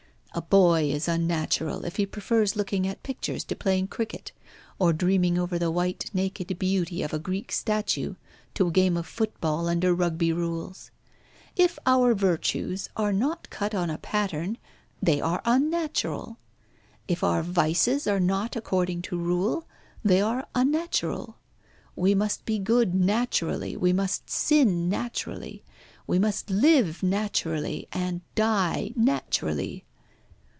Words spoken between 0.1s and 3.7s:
A boy is unnatural if he prefers looking at pictures to